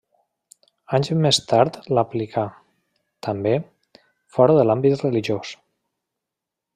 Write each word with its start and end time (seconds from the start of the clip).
Anys 0.97 1.11
més 1.25 1.39
tard 1.51 1.77
l'aplicà, 1.97 2.45
també, 3.29 3.53
fora 4.39 4.57
de 4.61 4.67
l'àmbit 4.69 5.07
religiós. 5.07 5.53